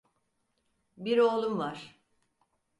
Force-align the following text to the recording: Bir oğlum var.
Bir 0.97 1.17
oğlum 1.17 1.57
var. 1.59 1.99